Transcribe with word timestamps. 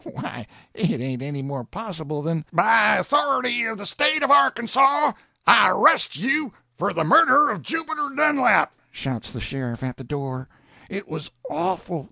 _Why, 0.15 0.47
it 0.73 0.99
ain't 0.99 1.21
any 1.21 1.43
more 1.43 1.63
possible 1.63 2.23
than—" 2.23 2.43
"By 2.51 2.95
authority 2.95 3.65
of 3.65 3.77
the 3.77 3.85
State 3.85 4.23
of 4.23 4.31
Arkansaw, 4.31 5.13
I 5.45 5.69
arrest 5.69 6.17
you 6.17 6.53
for 6.75 6.91
the 6.91 7.03
murder 7.03 7.51
of 7.51 7.61
Jubiter 7.61 8.09
Dunlap!" 8.15 8.71
shouts 8.91 9.29
the 9.29 9.39
sheriff 9.39 9.83
at 9.83 9.97
the 9.97 10.03
door. 10.03 10.47
It 10.89 11.07
was 11.07 11.29
awful. 11.51 11.99